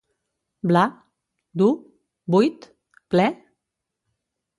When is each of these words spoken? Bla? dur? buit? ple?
Bla? 0.69 0.85
dur? 1.61 1.75
buit? 2.37 2.65
ple? 3.15 3.27